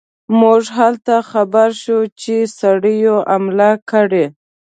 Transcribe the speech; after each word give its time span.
موږ 0.39 0.61
هلته 0.77 1.13
خبر 1.31 1.69
شو 1.83 1.99
چې 2.21 2.35
سړیو 2.59 3.15
حمله 3.29 3.71
کړې. 3.89 4.25